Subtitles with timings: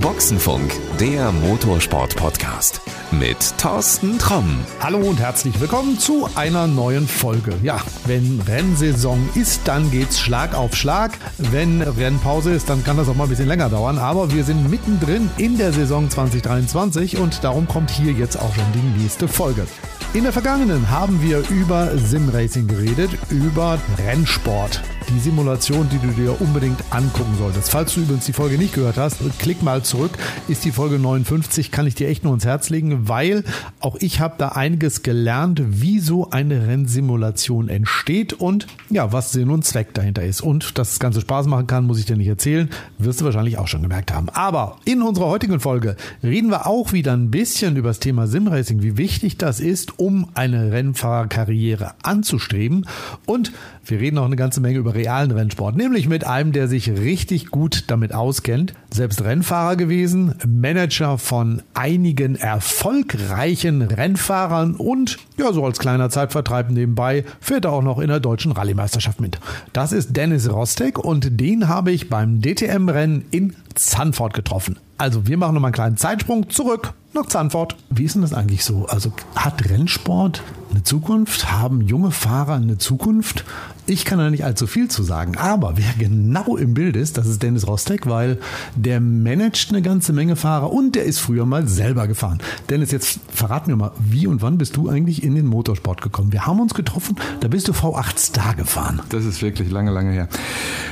[0.00, 4.60] Boxenfunk, der Motorsport-Podcast mit Thorsten Tromm.
[4.80, 7.54] Hallo und herzlich willkommen zu einer neuen Folge.
[7.62, 11.12] Ja, wenn Rennsaison ist, dann geht's Schlag auf Schlag.
[11.38, 13.98] Wenn Rennpause ist, dann kann das auch mal ein bisschen länger dauern.
[13.98, 18.72] Aber wir sind mittendrin in der Saison 2023 und darum kommt hier jetzt auch schon
[18.74, 19.66] die nächste Folge.
[20.12, 24.82] In der vergangenen haben wir über Simracing geredet, über Rennsport.
[25.12, 27.70] Die Simulation, die du dir unbedingt angucken solltest.
[27.70, 30.12] Falls du übrigens die Folge nicht gehört hast, klick mal zurück.
[30.46, 33.42] Ist die Folge 59, kann ich dir echt nur ins Herz legen, weil
[33.80, 39.50] auch ich habe da einiges gelernt, wie so eine Rennsimulation entsteht und ja, was Sinn
[39.50, 40.42] und Zweck dahinter ist.
[40.42, 42.70] Und dass das Ganze Spaß machen kann, muss ich dir nicht erzählen.
[42.98, 44.28] Wirst du wahrscheinlich auch schon gemerkt haben.
[44.28, 48.82] Aber in unserer heutigen Folge reden wir auch wieder ein bisschen über das Thema Simracing,
[48.82, 52.86] wie wichtig das ist, um eine Rennfahrerkarriere anzustreben.
[53.26, 53.50] Und
[53.84, 57.50] wir reden auch eine ganze Menge über realen Rennsport, nämlich mit einem, der sich richtig
[57.50, 58.74] gut damit auskennt.
[58.92, 67.24] Selbst Rennfahrer gewesen, Manager von einigen erfolgreichen Rennfahrern und ja, so als kleiner Zeitvertreib nebenbei
[67.40, 69.38] fährt er auch noch in der deutschen Rallye-Meisterschaft mit.
[69.72, 74.78] Das ist Dennis Rostek und den habe ich beim DTM-Rennen in Zandvoort getroffen.
[74.98, 77.76] Also wir machen nochmal einen kleinen Zeitsprung zurück nach Zandvoort.
[77.88, 78.86] Wie ist denn das eigentlich so?
[78.86, 80.42] Also hat Rennsport
[80.80, 81.52] eine Zukunft?
[81.52, 83.44] Haben junge Fahrer eine Zukunft?
[83.86, 87.26] Ich kann da nicht allzu viel zu sagen, aber wer genau im Bild ist, das
[87.26, 88.38] ist Dennis Rostek, weil
[88.76, 92.38] der managt eine ganze Menge Fahrer und der ist früher mal selber gefahren.
[92.68, 96.32] Dennis, jetzt verrat mir mal, wie und wann bist du eigentlich in den Motorsport gekommen?
[96.32, 99.00] Wir haben uns getroffen, da bist du V8 Star gefahren.
[99.08, 100.28] Das ist wirklich lange, lange her.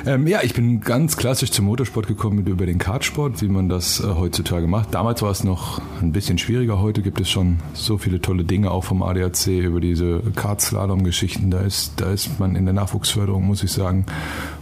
[0.04, 4.00] Ähm, ja, ich bin ganz klassisch zum Motorsport gekommen über den Kartsport, wie man das
[4.00, 4.94] äh, heutzutage macht.
[4.94, 6.80] Damals war es noch ein bisschen schwieriger.
[6.80, 11.50] Heute gibt es schon so viele tolle Dinge, auch vom ADAC über diese Kartslalom-Geschichten.
[11.50, 14.06] Da ist, da ist man in der Nachwuchsförderung, muss ich sagen,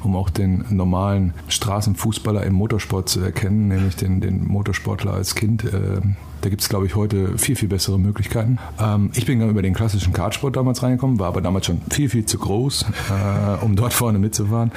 [0.03, 5.64] um auch den normalen Straßenfußballer im Motorsport zu erkennen, nämlich den, den Motorsportler als Kind.
[5.64, 6.00] Äh,
[6.42, 8.59] da gibt es, glaube ich, heute viel, viel bessere Möglichkeiten.
[8.78, 12.27] Ähm, ich bin über den klassischen Kartsport damals reingekommen, war aber damals schon viel, viel
[12.27, 14.71] zu groß, äh, um dort vorne mitzufahren.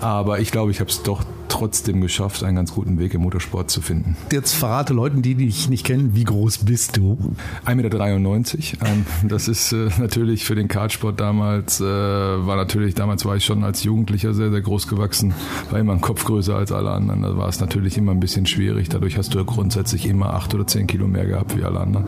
[0.00, 3.70] Aber ich glaube, ich habe es doch trotzdem geschafft, einen ganz guten Weg im Motorsport
[3.70, 4.16] zu finden.
[4.32, 7.16] Jetzt verrate Leuten, die dich nicht kennen, wie groß bist du?
[7.64, 8.86] 1,93 Meter.
[8.86, 13.44] Ähm, das ist äh, natürlich für den Kartsport damals, äh, war natürlich, damals war ich
[13.44, 15.32] schon als Jugendlicher sehr, sehr groß gewachsen,
[15.70, 17.22] war immer ein Kopf größer als alle anderen.
[17.22, 18.88] Da war es natürlich immer ein bisschen schwierig.
[18.88, 22.06] Dadurch hast du grundsätzlich immer acht oder zehn Kilo mehr gehabt wie alle anderen.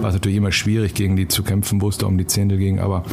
[0.00, 2.56] War es natürlich immer schwierig, gegen die zu kämpfen, wo es da um die Zehntel
[2.56, 3.04] ging, aber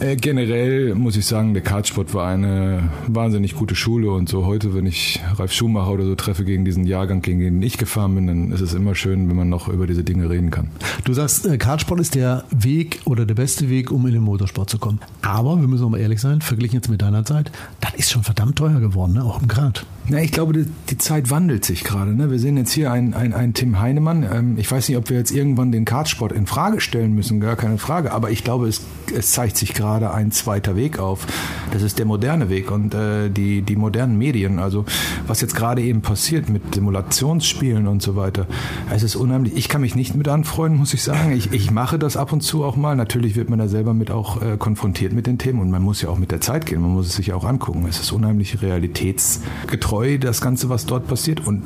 [0.00, 4.74] äh, generell muss ich sagen, der Kartsport war eine wahnsinnig gute Schule und so heute,
[4.74, 8.26] wenn ich Ralf Schumacher oder so treffe gegen diesen Jahrgang, gegen den ich gefahren bin,
[8.26, 10.68] dann ist es immer schön, wenn man noch über diese Dinge reden kann.
[11.04, 14.70] Du sagst, äh, Kartsport ist der Weg oder der beste Weg, um in den Motorsport
[14.70, 15.00] zu kommen.
[15.22, 17.50] Aber wir müssen auch mal ehrlich sein, verglichen jetzt mit deiner Zeit,
[17.80, 19.24] das ist schon verdammt teuer geworden, ne?
[19.24, 19.86] auch im Kart.
[20.06, 22.12] Na, ich glaube, die, Zeit wandelt sich gerade.
[22.14, 22.30] Ne?
[22.30, 24.22] Wir sehen jetzt hier einen, einen, einen Tim Heinemann.
[24.22, 27.56] Ähm, ich weiß nicht, ob wir jetzt irgendwann den Kartsport in Frage stellen müssen, gar
[27.56, 28.12] keine Frage.
[28.12, 28.82] Aber ich glaube, es,
[29.16, 31.26] es zeigt sich gerade ein zweiter Weg auf.
[31.72, 34.58] Das ist der moderne Weg und äh, die, die modernen Medien.
[34.58, 34.84] Also
[35.26, 38.46] was jetzt gerade eben passiert mit Simulationsspielen und so weiter.
[38.90, 39.56] Es ist unheimlich.
[39.56, 41.32] Ich kann mich nicht mit anfreunden, muss ich sagen.
[41.32, 42.94] Ich, ich mache das ab und zu auch mal.
[42.94, 46.02] Natürlich wird man da selber mit auch äh, konfrontiert mit den Themen und man muss
[46.02, 46.82] ja auch mit der Zeit gehen.
[46.82, 47.86] Man muss es sich auch angucken.
[47.88, 51.46] Es ist unheimlich realitätsgetreu treu, das Ganze, was dort passiert.
[51.46, 51.62] Und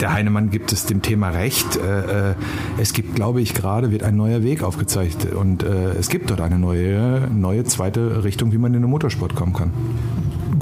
[0.00, 1.76] der Heinemann gibt es dem Thema recht.
[1.76, 2.34] Äh, äh,
[2.80, 6.40] es gibt, glaube ich, gerade wird ein neuer Weg aufgezeigt und äh, es gibt dort
[6.40, 9.72] eine neue, neue zweite Richtung, wie man in den Motorsport kommen kann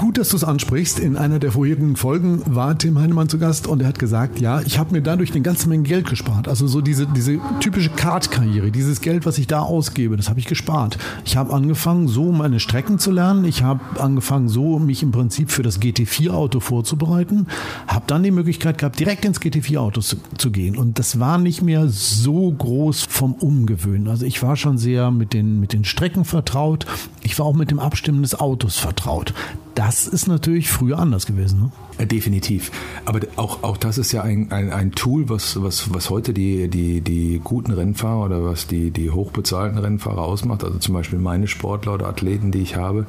[0.01, 0.99] gut, dass du es ansprichst.
[0.99, 4.63] In einer der vorherigen Folgen war Tim Heinemann zu Gast und er hat gesagt, ja,
[4.63, 6.49] ich habe mir dadurch eine ganze Menge Geld gespart.
[6.49, 10.47] Also so diese, diese typische Kartkarriere, dieses Geld, was ich da ausgebe, das habe ich
[10.47, 10.97] gespart.
[11.27, 13.45] Ich habe angefangen, so meine Strecken zu lernen.
[13.45, 17.47] Ich habe angefangen, so mich im Prinzip für das GT4-Auto vorzubereiten.
[17.87, 20.79] Habe dann die Möglichkeit gehabt, direkt ins GT4-Auto zu, zu gehen.
[20.79, 24.09] Und das war nicht mehr so groß vom Umgewöhnen.
[24.09, 26.87] Also ich war schon sehr mit den, mit den Strecken vertraut.
[27.21, 29.35] Ich war auch mit dem Abstimmen des Autos vertraut.
[29.91, 31.73] Das ist natürlich früher anders gewesen.
[31.99, 32.07] Ne?
[32.07, 32.71] Definitiv.
[33.05, 36.69] Aber auch, auch das ist ja ein, ein, ein Tool, was, was, was heute die,
[36.69, 40.65] die, die guten Rennfahrer oder was die, die hochbezahlten Rennfahrer ausmacht.
[40.65, 43.05] Also zum Beispiel meine Sportler oder Athleten, die ich habe.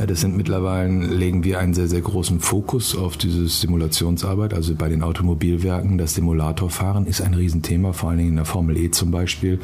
[0.00, 4.54] Äh, das sind mittlerweile, legen wir einen sehr, sehr großen Fokus auf diese Simulationsarbeit.
[4.54, 8.78] Also bei den Automobilwerken, das Simulatorfahren ist ein Riesenthema, vor allen Dingen in der Formel
[8.78, 9.60] E zum Beispiel,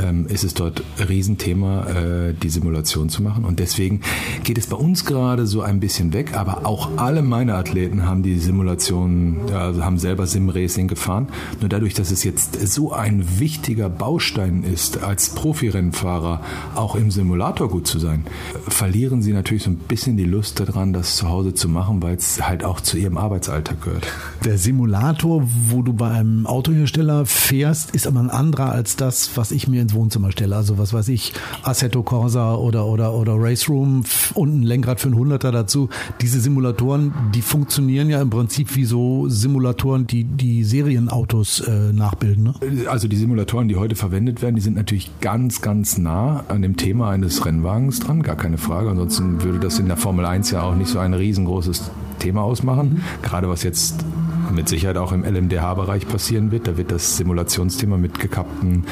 [0.00, 3.44] ähm, ist es dort Riesenthema, äh, die Simulation zu machen.
[3.44, 4.00] Und deswegen
[4.44, 8.04] geht es bei uns gerade so ein ein bisschen weg, aber auch alle meine Athleten
[8.04, 11.28] haben die Simulationen, also haben selber Sim-Racing gefahren.
[11.60, 16.42] Nur dadurch, dass es jetzt so ein wichtiger Baustein ist, als Profirennfahrer
[16.74, 18.26] auch im Simulator gut zu sein,
[18.68, 22.16] verlieren sie natürlich so ein bisschen die Lust daran, das zu Hause zu machen, weil
[22.16, 24.06] es halt auch zu ihrem Arbeitsalltag gehört.
[24.44, 29.52] Der Simulator, wo du bei einem Autohersteller fährst, ist aber ein anderer als das, was
[29.52, 30.54] ich mir ins Wohnzimmer stelle.
[30.54, 31.32] Also was weiß ich,
[31.62, 34.04] Assetto Corsa oder, oder, oder Race Room
[34.34, 35.77] und ein Lenkrad für einen Hunderter dazu.
[36.20, 42.44] Diese Simulatoren, die funktionieren ja im Prinzip wie so Simulatoren, die die Serienautos äh, nachbilden.
[42.44, 42.88] Ne?
[42.88, 46.76] Also die Simulatoren, die heute verwendet werden, die sind natürlich ganz, ganz nah an dem
[46.76, 48.90] Thema eines Rennwagens dran, gar keine Frage.
[48.90, 52.94] Ansonsten würde das in der Formel 1 ja auch nicht so ein riesengroßes Thema ausmachen.
[52.94, 53.22] Mhm.
[53.22, 54.04] Gerade was jetzt
[54.50, 56.66] mit Sicherheit auch im LMDH-Bereich passieren wird.
[56.66, 58.84] Da wird das Simulationsthema mit gekappten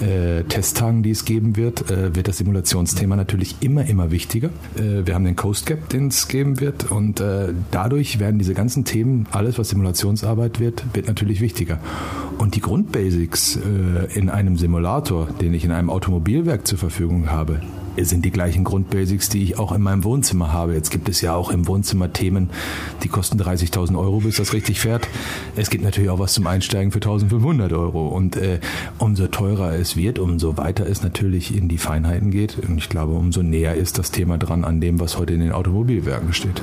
[0.00, 4.48] äh, Testtagen, die es geben wird, äh, wird das Simulationsthema natürlich immer, immer wichtiger.
[4.76, 8.54] Äh, wir haben den Coast Gap, den es geben wird und äh, dadurch werden diese
[8.54, 11.78] ganzen Themen, alles was Simulationsarbeit wird, wird natürlich wichtiger.
[12.38, 17.60] Und die Grundbasics äh, in einem Simulator, den ich in einem Automobilwerk zur Verfügung habe,
[18.04, 20.74] sind die gleichen Grundbasics, die ich auch in meinem Wohnzimmer habe.
[20.74, 22.50] Jetzt gibt es ja auch im Wohnzimmer Themen,
[23.02, 25.08] die kosten 30.000 Euro, bis das richtig fährt.
[25.56, 28.08] Es gibt natürlich auch was zum Einsteigen für 1.500 Euro.
[28.08, 28.60] Und äh,
[28.98, 32.58] umso teurer es wird, umso weiter es natürlich in die Feinheiten geht.
[32.58, 35.52] Und ich glaube, umso näher ist das Thema dran an dem, was heute in den
[35.52, 36.62] Automobilwerken steht.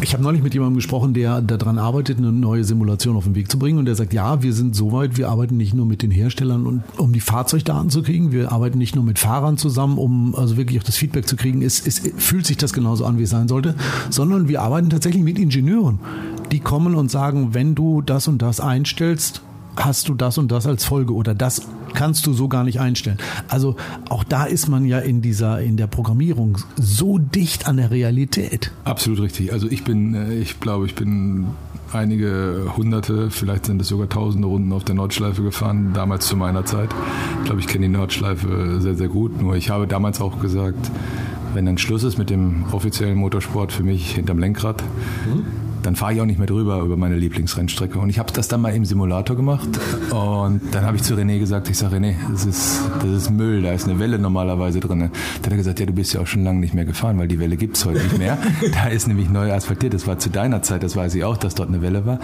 [0.00, 3.50] Ich habe neulich mit jemandem gesprochen, der daran arbeitet, eine neue Simulation auf den Weg
[3.50, 3.78] zu bringen.
[3.78, 6.66] Und der sagt, ja, wir sind so weit, wir arbeiten nicht nur mit den Herstellern,
[6.66, 8.32] und, um die Fahrzeugdaten zu kriegen.
[8.32, 11.62] Wir arbeiten nicht nur mit Fahrern zusammen, um also wirklich auch das Feedback zu kriegen.
[11.62, 13.76] Es, es fühlt sich das genauso an, wie es sein sollte.
[14.10, 16.00] Sondern wir arbeiten tatsächlich mit Ingenieuren.
[16.52, 19.42] Die kommen und sagen, wenn du das und das einstellst,
[19.76, 23.18] hast du das und das als Folge oder das kannst du so gar nicht einstellen.
[23.48, 23.76] Also
[24.08, 28.72] auch da ist man ja in dieser, in der Programmierung so dicht an der Realität.
[28.84, 29.52] Absolut richtig.
[29.52, 31.46] Also ich bin, äh, ich glaube, ich bin
[31.92, 36.64] einige hunderte, vielleicht sind es sogar tausende Runden auf der Nordschleife gefahren, damals zu meiner
[36.64, 36.90] Zeit.
[37.38, 39.40] Ich glaube, ich kenne die Nordschleife sehr, sehr gut.
[39.40, 40.90] Nur ich habe damals auch gesagt,
[41.54, 44.82] wenn dann Schluss ist mit dem offiziellen Motorsport für mich hinterm Lenkrad,
[45.26, 47.98] mhm dann fahre ich auch nicht mehr drüber über meine Lieblingsrennstrecke.
[47.98, 49.68] Und ich habe das dann mal im Simulator gemacht
[50.10, 53.62] und dann habe ich zu René gesagt, ich sage René, das ist, das ist Müll,
[53.62, 55.00] da ist eine Welle normalerweise drin.
[55.00, 57.28] Dann hat er gesagt, ja, du bist ja auch schon lange nicht mehr gefahren, weil
[57.28, 58.38] die Welle gibt es heute nicht mehr.
[58.72, 61.54] da ist nämlich neu asphaltiert, das war zu deiner Zeit, das weiß ich auch, dass
[61.54, 62.18] dort eine Welle war.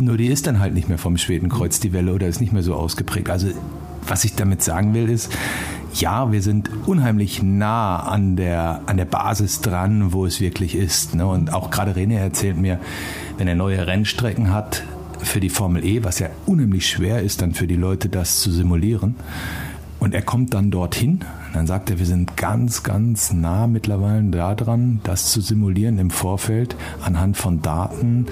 [0.00, 2.62] Nur die ist dann halt nicht mehr vom Schwedenkreuz, die Welle, oder ist nicht mehr
[2.62, 3.30] so ausgeprägt.
[3.30, 3.48] Also
[4.06, 5.32] was ich damit sagen will, ist,
[5.94, 11.14] ja, wir sind unheimlich nah an der, an der Basis dran, wo es wirklich ist.
[11.14, 11.26] Ne?
[11.26, 12.80] Und auch gerade René erzählt mir,
[13.38, 14.82] wenn er neue Rennstrecken hat
[15.20, 18.50] für die Formel E, was ja unheimlich schwer ist, dann für die Leute das zu
[18.50, 19.14] simulieren.
[20.00, 21.20] Und er kommt dann dorthin,
[21.54, 26.76] dann sagt er, wir sind ganz, ganz nah mittlerweile daran, das zu simulieren im Vorfeld
[27.02, 28.26] anhand von Daten,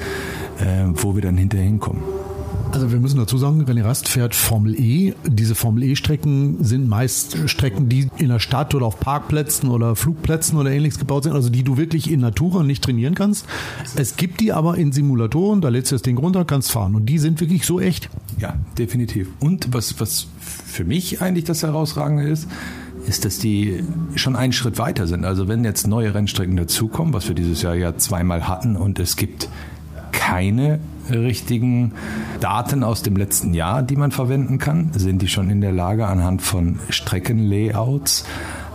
[0.61, 2.03] äh, wo wir dann hinterher hinkommen.
[2.73, 5.13] Also wir müssen dazu sagen, René Rast fährt Formel E.
[5.27, 10.59] Diese Formel E-Strecken sind meist Strecken, die in der Stadt oder auf Parkplätzen oder Flugplätzen
[10.59, 13.45] oder ähnliches gebaut sind, also die du wirklich in Natura nicht trainieren kannst.
[13.95, 17.05] Es gibt die aber in Simulatoren, da lädst du das Ding runter, kannst fahren und
[17.07, 18.09] die sind wirklich so echt.
[18.39, 19.29] Ja, definitiv.
[19.39, 22.49] Und was, was für mich eigentlich das Herausragende ist,
[23.07, 23.85] ist, dass die
[24.15, 25.27] schon einen Schritt weiter sind.
[25.27, 29.17] Also wenn jetzt neue Rennstrecken dazukommen, was wir dieses Jahr ja zweimal hatten und es
[29.17, 29.51] gibt
[30.13, 31.93] keine richtigen
[32.41, 34.91] Daten aus dem letzten Jahr, die man verwenden kann?
[34.95, 38.25] Sind die schon in der Lage, anhand von Streckenlayouts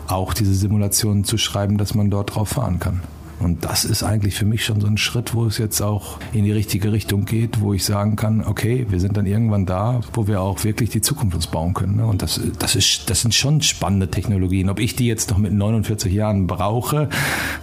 [0.07, 3.01] auch diese Simulationen zu schreiben, dass man dort drauf fahren kann?
[3.39, 6.43] Und das ist eigentlich für mich schon so ein Schritt, wo es jetzt auch in
[6.43, 10.27] die richtige Richtung geht, wo ich sagen kann, okay, wir sind dann irgendwann da, wo
[10.27, 11.97] wir auch wirklich die Zukunft uns bauen können.
[11.97, 12.05] Ne?
[12.05, 14.69] Und das, das, ist, das sind schon spannende Technologien.
[14.69, 17.09] Ob ich die jetzt noch mit 49 Jahren brauche,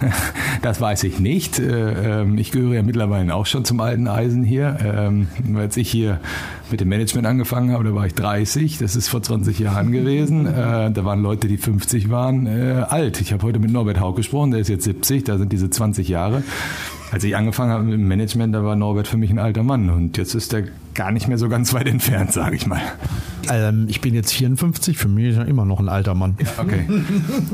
[0.61, 1.59] das weiß ich nicht.
[1.59, 4.77] Äh, ähm, ich gehöre ja mittlerweile auch schon zum alten Eisen hier.
[4.83, 6.19] Ähm, als ich hier
[6.71, 10.45] mit dem Management angefangen habe, da war ich 30, das ist vor 20 Jahren gewesen.
[10.47, 13.21] Äh, da waren Leute, die 50 waren, äh, alt.
[13.21, 16.07] Ich habe heute mit Norbert Haug gesprochen, der ist jetzt 70, da sind diese 20
[16.07, 16.43] Jahre.
[17.11, 19.89] Als ich angefangen habe mit dem Management, da war Norbert für mich ein alter Mann
[19.89, 22.81] und jetzt ist er gar nicht mehr so ganz weit entfernt, sage ich mal.
[23.51, 26.35] Ähm, ich bin jetzt 54, für mich ist er immer noch ein alter Mann.
[26.39, 26.85] Ja, okay.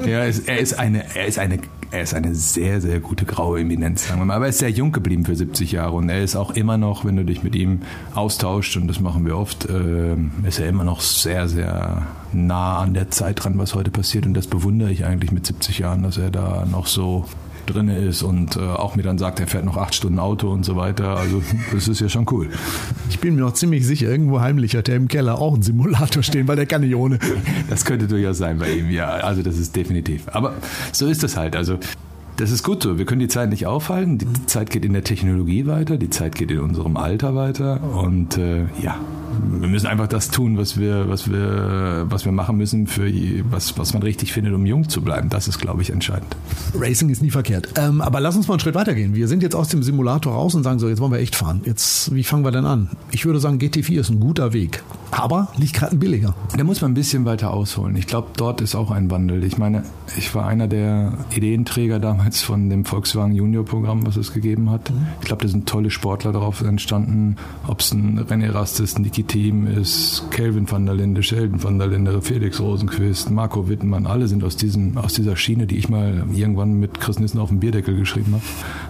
[0.05, 1.59] er, ist, er, ist eine, er, ist eine,
[1.91, 4.35] er ist eine sehr, sehr gute graue Eminenz, sagen wir mal.
[4.35, 7.03] Aber er ist sehr jung geblieben für 70 Jahre und er ist auch immer noch,
[7.03, 7.81] wenn du dich mit ihm
[8.13, 10.15] austauscht, und das machen wir oft, äh,
[10.47, 14.25] ist er immer noch sehr, sehr nah an der Zeit dran, was heute passiert.
[14.25, 17.25] Und das bewundere ich eigentlich mit 70 Jahren, dass er da noch so
[17.65, 20.63] drin ist und äh, auch mir dann sagt, er fährt noch acht Stunden Auto und
[20.63, 21.17] so weiter.
[21.17, 21.41] Also
[21.73, 22.49] das ist ja schon cool.
[23.09, 26.23] Ich bin mir noch ziemlich sicher, irgendwo heimlich hat er im Keller auch einen Simulator
[26.23, 27.19] stehen, weil der kann nicht ohne.
[27.69, 29.09] Das könnte durchaus sein bei ihm, ja.
[29.09, 30.23] Also das ist definitiv.
[30.27, 30.53] Aber
[30.91, 31.55] so ist es halt.
[31.55, 31.77] Also
[32.41, 32.97] das ist gut so.
[32.97, 34.17] Wir können die Zeit nicht aufhalten.
[34.17, 37.79] Die Zeit geht in der Technologie weiter, die Zeit geht in unserem Alter weiter.
[37.83, 38.97] Und äh, ja,
[39.59, 43.11] wir müssen einfach das tun, was wir, was wir, was wir machen müssen, für
[43.49, 45.29] was, was man richtig findet, um jung zu bleiben.
[45.29, 46.35] Das ist, glaube ich, entscheidend.
[46.73, 47.69] Racing ist nie verkehrt.
[47.77, 49.15] Ähm, aber lass uns mal einen Schritt weitergehen.
[49.15, 51.61] Wir sind jetzt aus dem Simulator raus und sagen so, jetzt wollen wir echt fahren.
[51.65, 52.89] Jetzt, wie fangen wir denn an?
[53.11, 54.83] Ich würde sagen, GT4 ist ein guter Weg.
[55.11, 56.33] Aber nicht gerade ein billiger.
[56.57, 57.95] Da muss man ein bisschen weiter ausholen.
[57.95, 59.43] Ich glaube, dort ist auch ein Wandel.
[59.43, 59.83] Ich meine,
[60.17, 64.89] ich war einer der Ideenträger damals von dem Volkswagen Junior Programm, was es gegeben hat.
[64.89, 65.07] Mhm.
[65.19, 67.35] Ich glaube, da sind tolle Sportler darauf entstanden.
[67.67, 71.87] Ob es ein René Rastes, Niki Team ist Kelvin van der Linde, Sheldon van der
[71.87, 76.23] Linde, Felix Rosenquist, Marco Wittmann, alle sind aus, diesem, aus dieser Schiene, die ich mal
[76.33, 78.43] irgendwann mit Chris Nissen auf dem Bierdeckel geschrieben habe,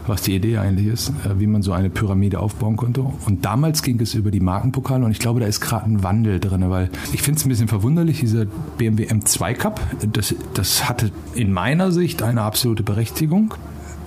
[0.07, 3.01] was die Idee eigentlich ist, äh, wie man so eine Pyramide aufbauen konnte.
[3.01, 6.39] Und damals ging es über die Markenpokale und ich glaube, da ist gerade ein Wandel
[6.39, 8.45] drin, weil ich finde es ein bisschen verwunderlich, dieser
[8.77, 9.79] BMW M2 Cup,
[10.11, 13.20] das, das hatte in meiner Sicht eine absolute Berechtigung.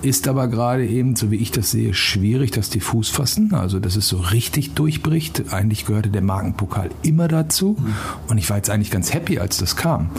[0.02, 3.54] Ist aber gerade eben, so wie ich das sehe, schwierig, dass die Fuß fassen.
[3.54, 5.52] Also, dass es so richtig durchbricht.
[5.52, 7.76] Eigentlich gehörte der Markenpokal immer dazu.
[8.28, 10.10] Und ich war jetzt eigentlich ganz happy, als das kam.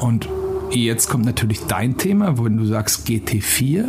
[0.00, 0.28] Und
[0.70, 3.84] jetzt kommt natürlich dein Thema, wenn du sagst GT4.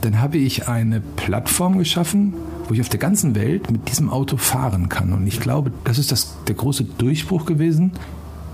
[0.00, 2.34] Dann habe ich eine Plattform geschaffen,
[2.66, 5.12] wo ich auf der ganzen Welt mit diesem Auto fahren kann.
[5.12, 7.92] Und ich glaube, das ist das, der große Durchbruch gewesen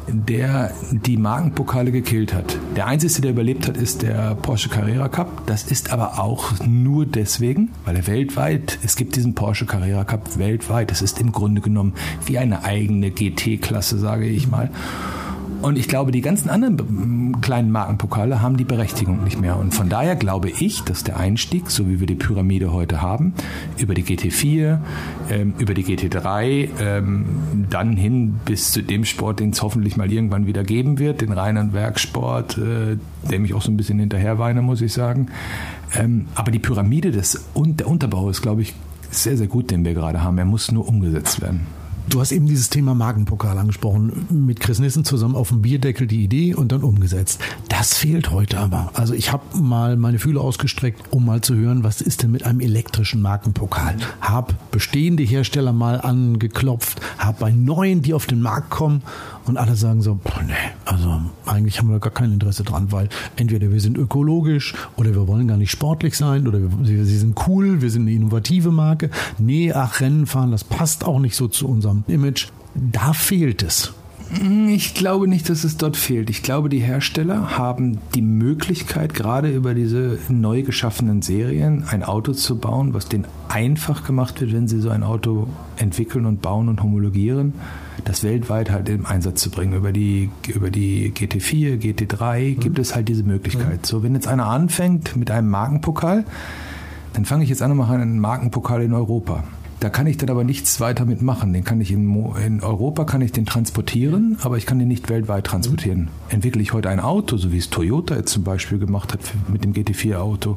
[0.09, 2.57] der die Markenpokale gekillt hat.
[2.77, 5.47] Der einzige, der überlebt hat, ist der Porsche Carrera Cup.
[5.47, 10.39] Das ist aber auch nur deswegen, weil er weltweit, es gibt diesen Porsche Carrera Cup
[10.39, 10.91] weltweit.
[10.91, 11.95] Das ist im Grunde genommen
[12.25, 14.71] wie eine eigene GT-Klasse, sage ich mal.
[15.63, 19.57] Und ich glaube, die ganzen anderen kleinen Markenpokale haben die Berechtigung nicht mehr.
[19.57, 23.35] Und von daher glaube ich, dass der Einstieg, so wie wir die Pyramide heute haben,
[23.77, 24.79] über die GT4,
[25.31, 27.25] ähm, über die GT3, ähm,
[27.71, 31.33] dann hin bis zu dem Sport, den es hoffentlich mal irgendwann wieder geben wird, den
[31.33, 32.97] reinen Werksport, äh,
[33.31, 35.29] dem ich auch so ein bisschen hinterher weine, muss ich sagen.
[35.95, 38.75] Ähm, aber die Pyramide des, und der Unterbau ist, glaube ich,
[39.11, 40.39] sehr, sehr gut, den wir gerade haben.
[40.39, 41.67] Er muss nur umgesetzt werden.
[42.09, 44.27] Du hast eben dieses Thema Magenpokal angesprochen.
[44.31, 47.41] Mit Chris Nissen zusammen auf dem Bierdeckel die Idee und dann umgesetzt.
[47.69, 48.91] Das fehlt heute aber.
[48.95, 52.45] Also ich habe mal meine Fühler ausgestreckt, um mal zu hören, was ist denn mit
[52.45, 53.97] einem elektrischen Markenpokal.
[54.21, 59.03] Hab bestehende Hersteller mal angeklopft, hab bei neuen, die auf den Markt kommen
[59.49, 60.53] und alle sagen so, boah, nee,
[60.85, 65.27] also eigentlich haben wir gar kein Interesse dran, weil entweder wir sind ökologisch oder wir
[65.29, 69.11] wollen gar nicht sportlich sein oder wir, sie sind cool, wir sind eine innovative Marke.
[69.39, 72.49] Nee, ach, Rennen fahren, das passt auch nicht so zu unserem Image.
[72.75, 73.95] Da fehlt es.
[74.69, 76.31] Ich glaube nicht, dass es dort fehlt.
[76.31, 82.33] Ich glaube, die Hersteller haben die Möglichkeit, gerade über diese neu geschaffenen Serien ein Auto
[82.33, 86.69] zu bauen, was denen einfach gemacht wird, wenn sie so ein Auto entwickeln und bauen
[86.69, 87.55] und homologieren,
[88.05, 89.75] das weltweit halt im Einsatz zu bringen.
[89.75, 92.61] Über die, über die GT4, GT3 mhm.
[92.61, 93.83] gibt es halt diese Möglichkeit.
[93.83, 93.85] Mhm.
[93.85, 96.25] So, wenn jetzt einer anfängt mit einem Markenpokal,
[97.13, 99.45] dann fange ich jetzt an und mache einen Markenpokal in Europa.
[99.79, 101.53] Da kann ich dann aber nichts weiter mitmachen.
[101.53, 105.11] Den kann ich in, in, Europa kann ich den transportieren, aber ich kann den nicht
[105.11, 106.09] weltweit transportieren.
[106.31, 109.65] Entwickle ich heute ein Auto, so wie es Toyota jetzt zum Beispiel gemacht hat mit
[109.65, 110.57] dem GT4-Auto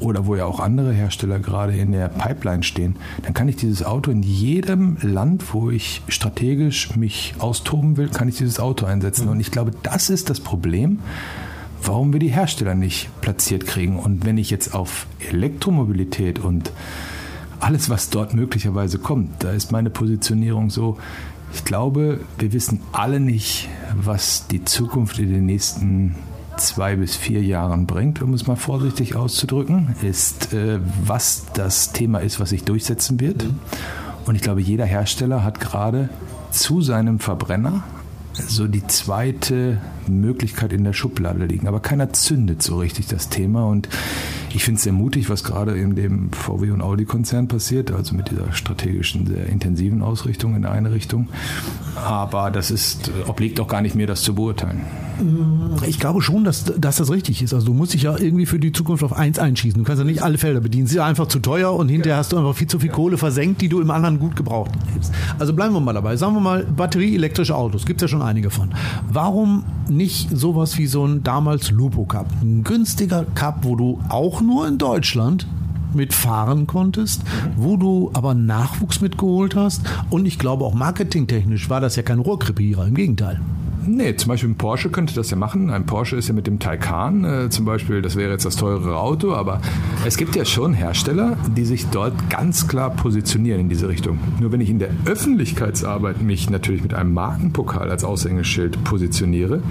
[0.00, 3.84] oder wo ja auch andere Hersteller gerade in der Pipeline stehen, dann kann ich dieses
[3.84, 9.28] Auto in jedem Land, wo ich strategisch mich austoben will, kann ich dieses Auto einsetzen.
[9.28, 11.00] Und ich glaube, das ist das Problem
[11.86, 13.98] warum wir die Hersteller nicht platziert kriegen.
[13.98, 16.72] Und wenn ich jetzt auf Elektromobilität und
[17.64, 19.42] alles, was dort möglicherweise kommt.
[19.42, 20.98] Da ist meine Positionierung so,
[21.54, 26.14] ich glaube, wir wissen alle nicht, was die Zukunft in den nächsten
[26.58, 32.18] zwei bis vier Jahren bringt, um es mal vorsichtig auszudrücken, ist, äh, was das Thema
[32.18, 33.46] ist, was sich durchsetzen wird.
[34.26, 36.10] Und ich glaube, jeder Hersteller hat gerade
[36.50, 37.82] zu seinem Verbrenner
[38.34, 41.66] so die zweite Möglichkeit in der Schublade liegen.
[41.66, 43.66] Aber keiner zündet so richtig das Thema.
[43.66, 43.88] Und
[44.54, 48.30] ich finde es sehr mutig, was gerade in dem VW und Audi-Konzern passiert, also mit
[48.30, 51.28] dieser strategischen, sehr intensiven Ausrichtung in eine Richtung.
[51.96, 54.82] Aber das ist, obliegt auch gar nicht mir, das zu beurteilen.
[55.86, 57.54] Ich glaube schon, dass, dass das richtig ist.
[57.54, 59.78] Also du musst dich ja irgendwie für die Zukunft auf eins einschießen.
[59.78, 60.86] Du kannst ja nicht alle Felder bedienen.
[60.86, 63.60] Sie sind einfach zu teuer und hinterher hast du einfach viel zu viel Kohle versenkt,
[63.60, 65.12] die du im anderen gut gebraucht hast.
[65.38, 66.16] Also bleiben wir mal dabei.
[66.16, 67.86] Sagen wir mal, batterieelektrische Autos.
[67.86, 68.70] Gibt es ja schon einige von.
[69.10, 72.26] Warum nicht sowas wie so ein damals Lupo Cup?
[72.42, 75.46] Ein günstiger Cup, wo du auch nur in Deutschland
[75.94, 77.22] mitfahren konntest,
[77.56, 79.82] wo du aber Nachwuchs mitgeholt hast.
[80.10, 83.40] Und ich glaube auch marketingtechnisch war das ja kein Rohrkrepierer, im Gegenteil.
[83.86, 85.68] Nee, zum Beispiel ein Porsche könnte das ja machen.
[85.70, 88.98] Ein Porsche ist ja mit dem Taycan äh, zum Beispiel, das wäre jetzt das teurere
[88.98, 89.60] Auto, aber
[90.06, 94.18] es gibt ja schon Hersteller, die sich dort ganz klar positionieren in diese Richtung.
[94.40, 99.62] Nur wenn ich in der Öffentlichkeitsarbeit mich natürlich mit einem Markenpokal als Aushängeschild positioniere,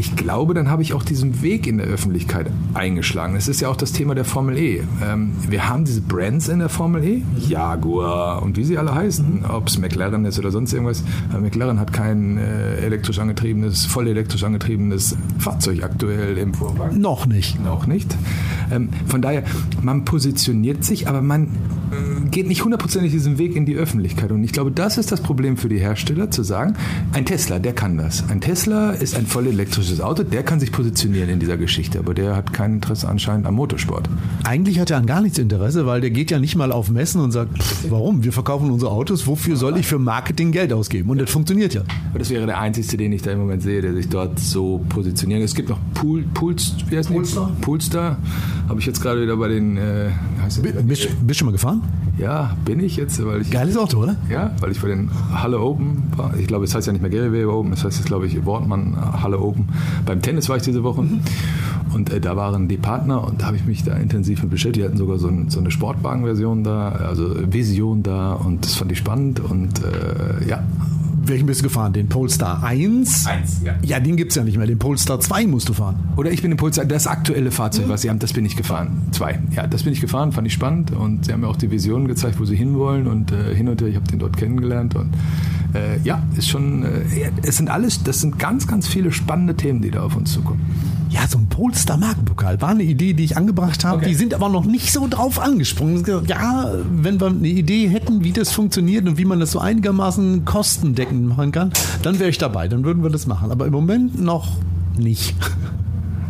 [0.00, 3.36] ich glaube, dann habe ich auch diesen Weg in der Öffentlichkeit eingeschlagen.
[3.36, 4.82] Es ist ja auch das Thema der Formel E.
[5.04, 9.44] Ähm, wir haben diese Brands in der Formel E, Jaguar und wie sie alle heißen,
[9.46, 11.04] ob es McLaren ist oder sonst irgendwas.
[11.34, 16.98] Äh, McLaren hat kein äh, elektrisch angetriebenes, voll elektrisch angetriebenes Fahrzeug aktuell im Vorwagen.
[16.98, 17.62] Noch nicht.
[17.62, 18.16] Noch nicht.
[18.72, 19.42] Ähm, von daher,
[19.82, 21.44] man positioniert sich, aber man
[21.90, 24.32] äh, geht nicht hundertprozentig diesen Weg in die Öffentlichkeit.
[24.32, 26.74] Und ich glaube, das ist das Problem für die Hersteller, zu sagen,
[27.12, 28.24] ein Tesla, der kann das.
[28.30, 32.14] Ein Tesla ist ein voll elektrisches Auto, der kann sich positionieren in dieser Geschichte, aber
[32.14, 34.08] der hat kein Interesse anscheinend am Motorsport.
[34.44, 37.20] Eigentlich hat er an gar nichts Interesse, weil der geht ja nicht mal auf Messen
[37.20, 38.22] und sagt, pff, warum?
[38.22, 41.10] Wir verkaufen unsere Autos, wofür soll ich für Marketing Geld ausgeben?
[41.10, 41.82] Und das funktioniert ja.
[42.10, 44.84] Aber das wäre der einzige, den ich da im Moment sehe, der sich dort so
[44.88, 45.42] positioniert.
[45.42, 47.50] Es gibt noch Pool, Pools, wie heißt Polestar?
[47.60, 48.18] Polestar.
[48.68, 50.82] Habe ich jetzt gerade wieder bei den, äh, wie heißt das?
[50.84, 51.82] Bist, bist du schon mal gefahren?
[52.20, 53.50] Ja, bin ich jetzt, weil ich.
[53.50, 54.16] Geiles Auto, oder?
[54.28, 56.36] Ja, weil ich bei den Halle Open war.
[56.36, 58.44] Ich glaube, es heißt ja nicht mehr Gary Weber Open, es heißt jetzt, glaube ich,
[58.44, 59.68] Wortmann Halle Open.
[60.04, 61.02] Beim Tennis war ich diese Woche
[61.94, 64.76] und äh, da waren die Partner und da habe ich mich da intensiv mit beschäftigt.
[64.76, 68.92] Die hatten sogar so, ein, so eine Sportwagenversion da, also Vision da und das fand
[68.92, 70.62] ich spannend und äh, ja.
[71.22, 71.92] Welchen bist du gefahren?
[71.92, 73.26] Den Polestar 1?
[73.26, 73.74] Eins, ja.
[73.82, 74.66] Ja, den gibt es ja nicht mehr.
[74.66, 75.96] Den Polestar 2 musst du fahren.
[76.16, 79.02] Oder ich bin im Polestar, das aktuelle Fahrzeug, was sie haben, das bin ich gefahren.
[79.12, 79.38] Zwei.
[79.54, 82.08] Ja, das bin ich gefahren, fand ich spannend und sie haben mir auch die Vision
[82.08, 85.10] gezeigt, wo sie hinwollen und äh, hin und her, ich habe den dort kennengelernt und
[85.74, 89.82] äh, ja, ist schon, äh, es sind alles, das sind ganz, ganz viele spannende Themen,
[89.82, 90.60] die da auf uns zukommen.
[91.10, 94.06] Ja, so ein Polestar Markenpokal war eine Idee, die ich angebracht habe.
[94.06, 96.04] Die sind aber noch nicht so drauf angesprungen.
[96.26, 100.44] Ja, wenn wir eine Idee hätten, wie das funktioniert und wie man das so einigermaßen
[100.44, 102.68] kostendeckend machen kann, dann wäre ich dabei.
[102.68, 103.50] Dann würden wir das machen.
[103.50, 104.48] Aber im Moment noch
[104.96, 105.34] nicht.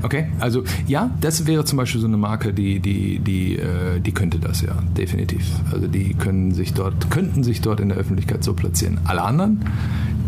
[0.03, 4.13] Okay, also ja, das wäre zum Beispiel so eine Marke, die, die, die, äh, die
[4.13, 5.45] könnte das ja, definitiv.
[5.71, 8.99] Also die können sich dort, könnten sich dort in der Öffentlichkeit so platzieren.
[9.05, 9.61] Alle anderen,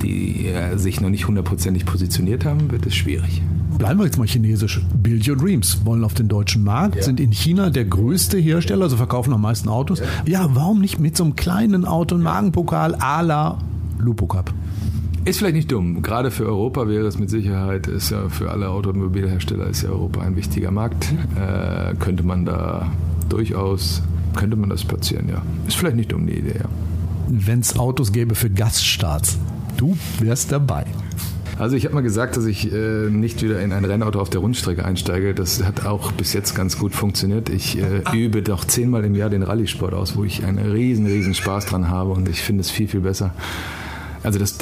[0.02, 3.42] die äh, sich noch nicht hundertprozentig positioniert haben, wird es schwierig.
[3.78, 4.80] Bleiben wir jetzt mal chinesisch.
[5.02, 8.96] Build Your Dreams wollen auf den deutschen Markt, sind in China der größte Hersteller, also
[8.96, 10.02] verkaufen am meisten Autos.
[10.26, 13.58] Ja, warum nicht mit so einem kleinen Auto, einen Magenpokal à la
[13.98, 14.52] Lupo Cup?
[15.24, 16.02] Ist vielleicht nicht dumm.
[16.02, 20.20] Gerade für Europa wäre es mit Sicherheit, ist ja für alle Automobilhersteller ist ja Europa
[20.20, 21.12] ein wichtiger Markt.
[21.36, 22.90] Äh, könnte man da
[23.28, 24.02] durchaus,
[24.34, 25.42] könnte man das platzieren, ja.
[25.66, 26.68] Ist vielleicht nicht dumm die Idee, ja.
[27.28, 29.38] Wenn es Autos gäbe für Gaststarts,
[29.82, 30.86] du wärst dabei.
[31.58, 34.40] Also ich habe mal gesagt, dass ich äh, nicht wieder in ein Rennauto auf der
[34.40, 35.34] Rundstrecke einsteige.
[35.34, 37.50] Das hat auch bis jetzt ganz gut funktioniert.
[37.50, 41.34] Ich äh, übe doch zehnmal im Jahr den Rallye-Sport aus, wo ich einen riesen, riesen
[41.34, 43.34] Spaß dran habe und ich finde es viel, viel besser.
[44.22, 44.56] Also das,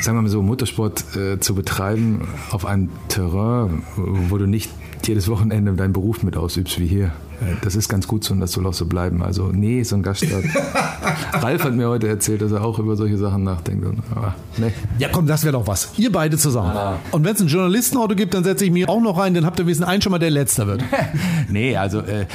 [0.00, 4.70] sagen wir mal so, Motorsport äh, zu betreiben auf einem Terrain, wo du nicht
[5.06, 7.06] jedes Wochenende deinen Beruf mit ausübst wie hier.
[7.40, 9.22] Äh, Das ist ganz gut so und das soll auch so bleiben.
[9.22, 10.44] Also nee, so ein Gaststart.
[11.32, 13.84] Ralf hat mir heute erzählt, dass er auch über solche Sachen nachdenkt.
[13.86, 14.72] Und, aber, nee.
[14.98, 15.90] Ja, komm, das wäre doch was.
[15.96, 16.72] Ihr beide zusammen.
[17.12, 19.58] Und wenn es ein Journalistenauto gibt, dann setze ich mich auch noch rein, dann habt
[19.58, 20.82] ihr wissen einen schon mal, der letzter wird.
[21.48, 22.26] Nee, also äh,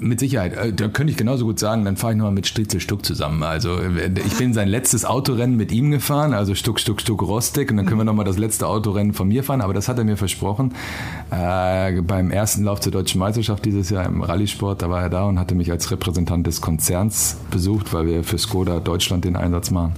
[0.00, 0.56] mit Sicherheit.
[0.56, 3.42] Äh, Da könnte ich genauso gut sagen, dann fahre ich nochmal mit Striezel Stuck zusammen.
[3.42, 7.70] Also äh, ich bin sein letztes Autorennen mit ihm gefahren, also Stuck, Stuck, Stuck, Rostig.
[7.70, 9.60] Und dann können wir nochmal das letzte Autorennen von mir fahren.
[9.60, 10.74] Aber das hat er mir versprochen.
[11.30, 15.24] Äh, beim ersten Lauf zur Deutschen Meisterschaft dieses Jahr im Rallye-Sport, da war er da
[15.24, 19.70] und hatte mich als Repräsentant des Konzerns besucht, weil wir für Skoda Deutschland den Einsatz
[19.70, 19.94] machen.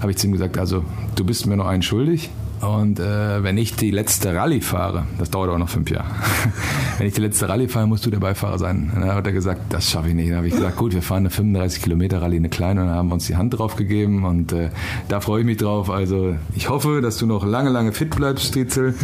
[0.00, 2.30] Habe ich zu ihm gesagt, also du bist mir noch einen schuldig.
[2.60, 6.08] Und äh, wenn ich die letzte Rallye fahre, das dauert auch noch fünf Jahre,
[6.98, 8.90] wenn ich die letzte Rallye fahre, musst du der Beifahrer sein.
[8.94, 10.30] Und dann hat er gesagt, das schaffe ich nicht.
[10.30, 12.96] Dann habe ich gesagt, gut, wir fahren eine 35 Kilometer Rallye, eine kleine, und dann
[12.96, 14.70] haben wir uns die Hand drauf gegeben und äh,
[15.08, 15.90] da freue ich mich drauf.
[15.90, 18.94] Also ich hoffe, dass du noch lange, lange fit bleibst, Striezel,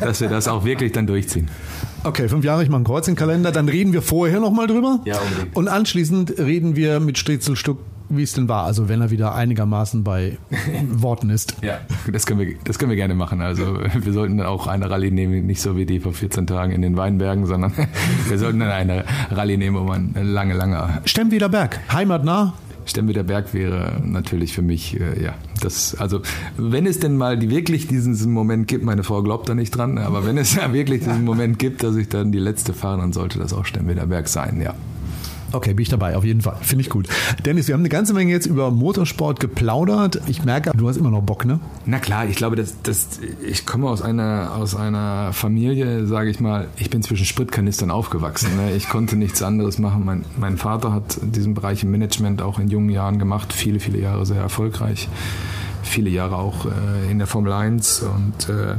[0.00, 1.48] dass wir das auch wirklich dann durchziehen.
[2.04, 4.66] Okay, fünf Jahre, ich mache einen Kreuz in den Kalender, dann reden wir vorher nochmal
[4.66, 5.00] drüber.
[5.04, 5.56] Ja, unbedingt.
[5.56, 8.64] Und anschließend reden wir mit Striezel Stuck, wie es denn war.
[8.64, 10.38] Also wenn er wieder einigermaßen bei
[10.90, 11.56] Worten ist.
[11.62, 13.40] Ja, das können wir, das können wir gerne machen.
[13.40, 16.72] Also wir sollten dann auch eine Rallye nehmen, nicht so wie die vor 14 Tagen
[16.72, 17.72] in den Weinbergen, sondern
[18.28, 22.54] wir sollten dann eine Rallye nehmen, wo man lange, lange Stemmwieder Berg, heimatnah.
[22.86, 26.20] Stemmwieder Berg wäre natürlich für mich, äh, ja, das, also
[26.56, 29.98] wenn es denn mal die, wirklich diesen Moment gibt, meine Frau glaubt da nicht dran,
[29.98, 33.12] aber wenn es ja wirklich diesen Moment gibt, dass ich dann die letzte fahre, dann
[33.12, 34.74] sollte das auch Stemmwieder Berg sein, ja.
[35.56, 36.56] Okay, bin ich dabei, auf jeden Fall.
[36.60, 37.08] Finde ich gut.
[37.46, 40.20] Dennis, wir haben eine ganze Menge jetzt über Motorsport geplaudert.
[40.26, 41.60] Ich merke, du hast immer noch Bock, ne?
[41.86, 46.40] Na klar, ich glaube, dass, dass ich komme aus einer aus einer Familie, sage ich
[46.40, 48.54] mal, ich bin zwischen Spritkanistern aufgewachsen.
[48.54, 48.76] Ne?
[48.76, 50.04] Ich konnte nichts anderes machen.
[50.04, 53.98] Mein, mein Vater hat diesen Bereich im Management auch in jungen Jahren gemacht, viele, viele
[53.98, 55.08] Jahre sehr erfolgreich,
[55.82, 58.74] viele Jahre auch äh, in der Formel 1 und äh,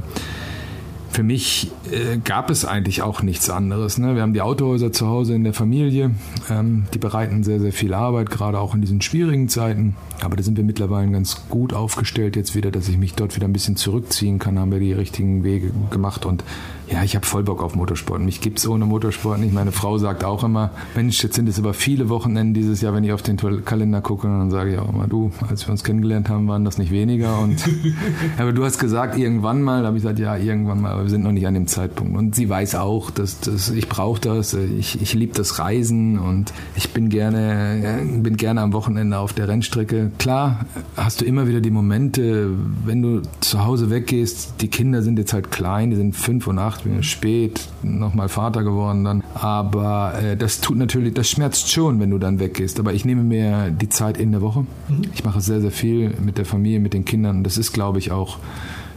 [1.17, 3.97] für mich äh, gab es eigentlich auch nichts anderes.
[3.97, 4.13] Ne?
[4.13, 6.11] Wir haben die Autohäuser zu Hause in der Familie.
[6.47, 9.95] Ähm, die bereiten sehr, sehr viel Arbeit, gerade auch in diesen schwierigen Zeiten.
[10.21, 13.47] Aber da sind wir mittlerweile ganz gut aufgestellt jetzt wieder, dass ich mich dort wieder
[13.47, 14.59] ein bisschen zurückziehen kann.
[14.59, 16.43] Haben wir die richtigen Wege gemacht und
[16.89, 18.21] ja, ich habe voll Bock auf Motorsport.
[18.21, 19.53] Mich gibt es ohne Motorsport nicht.
[19.53, 23.03] Meine Frau sagt auch immer, Mensch, jetzt sind es aber viele Wochenenden dieses Jahr, wenn
[23.03, 24.27] ich auf den Kalender gucke.
[24.27, 26.91] Und dann sage ich auch immer, du, als wir uns kennengelernt haben, waren das nicht
[26.91, 27.39] weniger.
[27.39, 27.61] Und
[28.37, 29.81] aber du hast gesagt, irgendwann mal.
[29.81, 30.93] Da habe ich gesagt, ja, irgendwann mal.
[30.93, 32.17] Aber wir sind noch nicht an dem Zeitpunkt.
[32.17, 34.53] Und sie weiß auch, dass, dass ich brauche das.
[34.53, 39.49] Ich, ich liebe das Reisen und ich bin gerne, bin gerne am Wochenende auf der
[39.49, 40.11] Rennstrecke.
[40.19, 42.49] Klar, hast du immer wieder die Momente,
[42.85, 44.61] wenn du zu Hause weggehst.
[44.61, 48.29] Die Kinder sind jetzt halt klein, die sind fünf und acht gemacht, bin spät nochmal
[48.29, 49.23] Vater geworden dann.
[49.33, 52.79] Aber äh, das tut natürlich, das schmerzt schon, wenn du dann weggehst.
[52.79, 54.61] Aber ich nehme mir die Zeit in der Woche.
[54.87, 55.01] Mhm.
[55.13, 57.43] Ich mache sehr, sehr viel mit der Familie, mit den Kindern.
[57.43, 58.37] Das ist, glaube ich, auch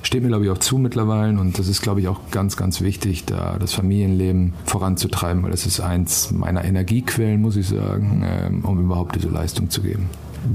[0.03, 2.81] steht mir, glaube ich, auch zu mittlerweile und das ist, glaube ich, auch ganz, ganz
[2.81, 8.65] wichtig, da das Familienleben voranzutreiben, weil das ist eins meiner Energiequellen, muss ich sagen, ähm,
[8.65, 10.09] um überhaupt diese Leistung zu geben.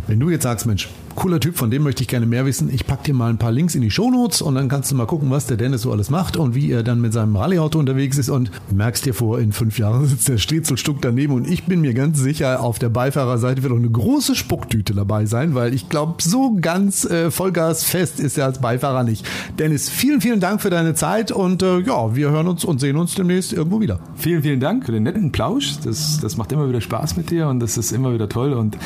[0.08, 2.86] Wenn du jetzt sagst, Mensch, cooler Typ, von dem möchte ich gerne mehr wissen, ich
[2.86, 5.32] packe dir mal ein paar Links in die Shownotes und dann kannst du mal gucken,
[5.32, 8.30] was der Dennis so alles macht und wie er dann mit seinem Rallyeauto unterwegs ist
[8.30, 11.94] und merkst dir vor, in fünf Jahren sitzt der Striezelstuck daneben und ich bin mir
[11.94, 16.22] ganz sicher, auf der Beifahrerseite wird auch eine große Spucktüte dabei sein, weil ich glaube,
[16.22, 19.26] so ganz äh, Vollgasfest ist er als Beifahrer nicht.
[19.58, 22.98] Dennis, vielen, vielen Dank für deine Zeit und äh, ja, wir hören uns und sehen
[22.98, 24.00] uns demnächst irgendwo wieder.
[24.16, 25.76] Vielen, vielen Dank für den netten Plausch.
[25.84, 28.78] Das, das macht immer wieder Spaß mit dir und das ist immer wieder toll und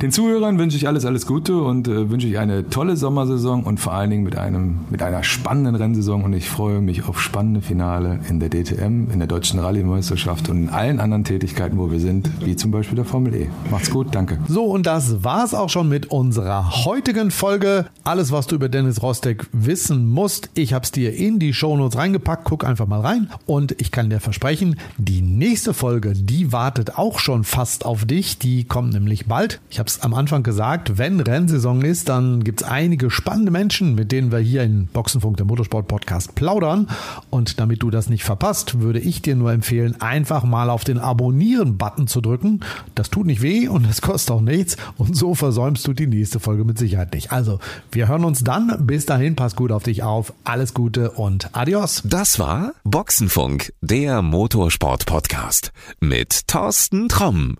[0.00, 3.80] den Zuhörern wünsche ich alles, alles Gute und äh, wünsche ich eine tolle Sommersaison und
[3.80, 6.22] vor allen Dingen mit, einem, mit einer spannenden Rennsaison.
[6.22, 10.64] Und ich freue mich auf spannende Finale in der DTM, in der Deutschen Rallye-Meisterschaft und
[10.64, 13.48] in allen anderen Tätigkeiten, wo wir sind, wie zum Beispiel der Formel E.
[13.70, 14.38] Macht's gut, danke.
[14.46, 17.86] So, und das war's auch schon mit unserer heutigen Folge.
[18.04, 22.44] Alles, was du über Dennis Rostek wissen musst, ich hab's dir in die Shownotes reingepackt.
[22.44, 23.30] Guck einfach mal rein.
[23.46, 28.38] Und ich kann dir versprechen, die nächste Folge, die wartet auch schon fast auf dich.
[28.38, 29.60] Die kommt nämlich bald.
[29.70, 33.50] Ich habe habe es am Anfang gesagt, wenn Rennsaison ist, dann gibt es einige spannende
[33.50, 36.88] Menschen, mit denen wir hier in Boxenfunk, der Motorsport-Podcast, plaudern.
[37.30, 40.98] Und damit du das nicht verpasst, würde ich dir nur empfehlen, einfach mal auf den
[40.98, 42.60] Abonnieren-Button zu drücken.
[42.96, 44.76] Das tut nicht weh und das kostet auch nichts.
[44.98, 47.32] Und so versäumst du die nächste Folge mit Sicherheit nicht.
[47.32, 47.58] Also,
[47.90, 48.86] wir hören uns dann.
[48.86, 50.34] Bis dahin, pass gut auf dich auf.
[50.44, 52.02] Alles Gute und adios.
[52.04, 57.58] Das war Boxenfunk, der Motorsport-Podcast mit Thorsten Tromm.